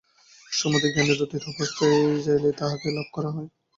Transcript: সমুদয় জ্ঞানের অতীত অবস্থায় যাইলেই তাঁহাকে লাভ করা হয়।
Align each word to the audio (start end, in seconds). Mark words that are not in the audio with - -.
সমুদয় 0.51 0.91
জ্ঞানের 0.93 1.19
অতীত 1.21 1.43
অবস্থায় 1.51 1.95
যাইলেই 2.25 2.57
তাঁহাকে 2.59 2.87
লাভ 2.91 3.07
করা 3.15 3.29
হয়। 3.35 3.49